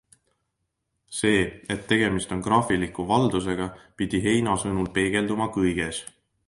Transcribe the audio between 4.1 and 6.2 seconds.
Heina sõnul peegelduma kõiges.